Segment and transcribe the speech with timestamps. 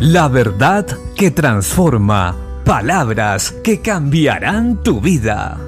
[0.00, 2.34] La verdad que transforma.
[2.64, 5.60] Palabras que cambiarán tu vida.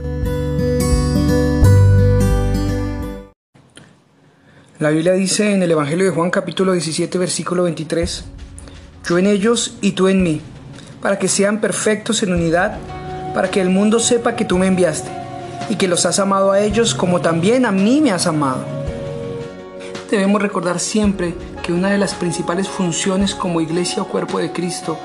[4.78, 8.24] La Biblia dice en el Evangelio de Juan capítulo 17 versículo 23,
[9.06, 10.40] Yo en ellos y tú en mí,
[11.02, 12.78] para que sean perfectos en unidad,
[13.34, 15.10] para que el mundo sepa que tú me enviaste
[15.68, 18.64] y que los has amado a ellos como también a mí me has amado.
[20.10, 24.98] Debemos recordar siempre que una de las principales funciones como iglesia o cuerpo de Cristo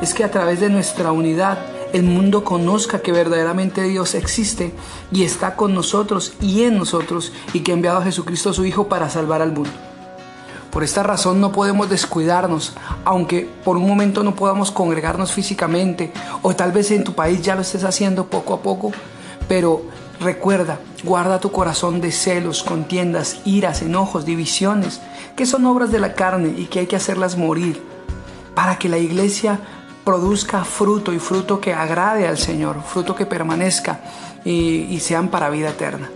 [0.00, 1.58] es que a través de nuestra unidad
[1.92, 4.72] el mundo conozca que verdaderamente Dios existe
[5.12, 8.88] y está con nosotros y en nosotros y que ha enviado a Jesucristo su Hijo
[8.88, 9.70] para salvar al mundo.
[10.70, 12.72] Por esta razón no podemos descuidarnos,
[13.04, 17.54] aunque por un momento no podamos congregarnos físicamente o tal vez en tu país ya
[17.54, 18.90] lo estés haciendo poco a poco,
[19.46, 19.82] pero
[20.20, 25.00] recuerda, guarda tu corazón de celos, contiendas, iras, enojos, divisiones,
[25.36, 27.82] que son obras de la carne y que hay que hacerlas morir
[28.54, 29.58] para que la iglesia
[30.04, 34.00] produzca fruto y fruto que agrade al Señor, fruto que permanezca
[34.44, 36.10] y, sean para vida eterna.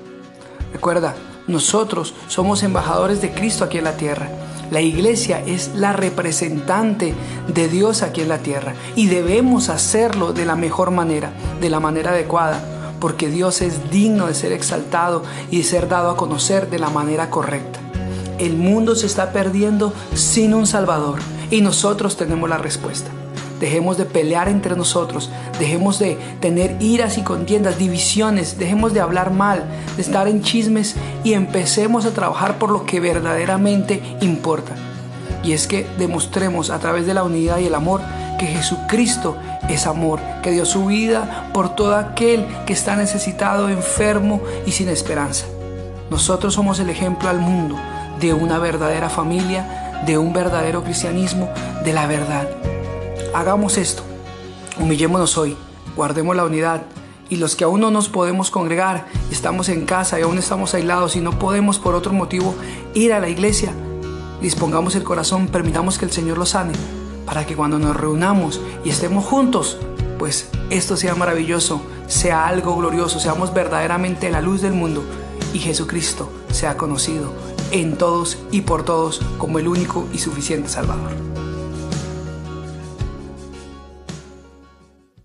[0.72, 1.14] Recuerda,
[1.46, 4.28] nosotros somos embajadores de Cristo aquí en la tierra.
[4.70, 7.14] La iglesia es la representante
[7.48, 11.80] de Dios aquí en la tierra y debemos hacerlo de la mejor manera, de la
[11.80, 12.62] manera adecuada,
[13.00, 16.90] porque Dios es digno de ser exaltado y de ser dado a conocer de la
[16.90, 17.78] manera correcta.
[18.38, 21.18] El mundo se está perdiendo sin un Salvador
[21.50, 23.10] y nosotros tenemos la respuesta.
[23.60, 29.32] Dejemos de pelear entre nosotros, dejemos de tener iras y contiendas, divisiones, dejemos de hablar
[29.32, 29.64] mal,
[29.96, 34.76] de estar en chismes y empecemos a trabajar por lo que verdaderamente importa.
[35.42, 38.00] Y es que demostremos a través de la unidad y el amor
[38.38, 39.36] que Jesucristo
[39.68, 44.88] es amor, que dio su vida por todo aquel que está necesitado, enfermo y sin
[44.88, 45.46] esperanza.
[46.10, 47.76] Nosotros somos el ejemplo al mundo
[48.20, 51.50] de una verdadera familia, de un verdadero cristianismo,
[51.84, 52.48] de la verdad.
[53.34, 54.02] Hagamos esto,
[54.78, 55.56] humillémonos hoy,
[55.96, 56.82] guardemos la unidad
[57.28, 61.14] y los que aún no nos podemos congregar, estamos en casa y aún estamos aislados
[61.16, 62.54] y no podemos por otro motivo
[62.94, 63.72] ir a la iglesia,
[64.40, 66.72] dispongamos el corazón, permitamos que el Señor lo sane,
[67.28, 69.76] para que cuando nos reunamos y estemos juntos,
[70.18, 75.04] pues esto sea maravilloso, sea algo glorioso, seamos verdaderamente la luz del mundo
[75.52, 77.34] y Jesucristo sea conocido
[77.70, 81.10] en todos y por todos como el único y suficiente Salvador.